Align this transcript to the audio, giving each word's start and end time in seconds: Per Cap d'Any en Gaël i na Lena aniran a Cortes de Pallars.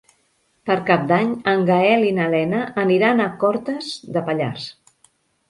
Per 0.69 0.77
Cap 0.85 1.03
d'Any 1.11 1.35
en 1.51 1.61
Gaël 1.67 2.05
i 2.07 2.15
na 2.21 2.25
Lena 2.35 2.63
aniran 2.85 3.23
a 3.27 3.29
Cortes 3.45 3.93
de 4.17 4.27
Pallars. 4.33 4.69